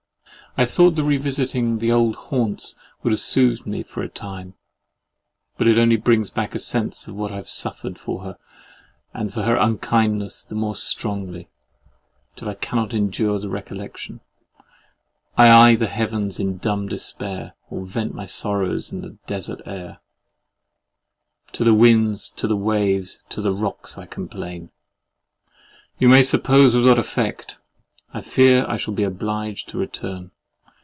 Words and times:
I 0.57 0.65
thought 0.65 0.97
the 0.97 1.03
revisiting 1.05 1.79
the 1.79 1.93
old 1.93 2.13
haunts 2.17 2.75
would 3.03 3.11
have 3.11 3.21
soothed 3.21 3.65
me 3.65 3.83
for 3.83 4.01
a 4.03 4.09
time, 4.09 4.55
but 5.57 5.65
it 5.65 5.77
only 5.79 5.95
brings 5.95 6.29
back 6.29 6.51
the 6.51 6.59
sense 6.59 7.07
of 7.07 7.15
what 7.15 7.31
I 7.31 7.37
have 7.37 7.47
suffered 7.47 7.97
for 7.97 8.23
her 8.23 8.37
and 9.13 9.29
of 9.29 9.35
her 9.35 9.55
unkindness 9.55 10.43
the 10.43 10.55
more 10.55 10.75
strongly, 10.75 11.47
till 12.35 12.49
I 12.49 12.55
cannot 12.55 12.93
endure 12.93 13.39
the 13.39 13.47
recollection. 13.47 14.19
I 15.37 15.49
eye 15.49 15.75
the 15.75 15.87
Heavens 15.87 16.37
in 16.37 16.57
dumb 16.57 16.89
despair, 16.89 17.53
or 17.69 17.85
vent 17.85 18.13
my 18.13 18.25
sorrows 18.25 18.91
in 18.91 18.99
the 19.03 19.17
desart 19.29 19.61
air. 19.65 19.99
"To 21.53 21.63
the 21.63 21.73
winds, 21.73 22.29
to 22.31 22.45
the 22.45 22.57
waves, 22.57 23.23
to 23.29 23.39
the 23.41 23.53
rocks 23.55 23.97
I 23.97 24.05
complain"—you 24.05 26.09
may 26.09 26.23
suppose 26.23 26.75
with 26.75 26.85
what 26.85 26.99
effect! 26.99 27.57
I 28.13 28.19
fear 28.19 28.65
I 28.67 28.75
shall 28.75 28.93
be 28.93 29.03
obliged 29.03 29.69
to 29.69 29.77
return. 29.77 30.31